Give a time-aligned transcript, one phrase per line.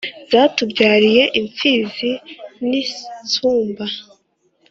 [0.31, 2.11] zatubyariye imfizi
[2.67, 3.85] n’insumba